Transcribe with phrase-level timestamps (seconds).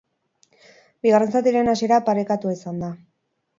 [1.09, 2.93] Bigarren zatiaren hasiera parekatua izan da.